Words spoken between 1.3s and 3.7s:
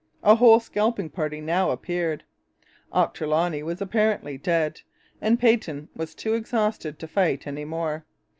now appeared. Ochterloney